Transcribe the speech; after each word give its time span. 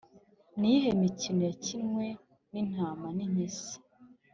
ni 0.59 0.65
iyihe 0.71 0.89
mikino 1.01 1.41
yakinwe 1.49 2.05
n’intama 2.51 3.07
n’ 3.17 3.19
impyisi? 3.25 3.75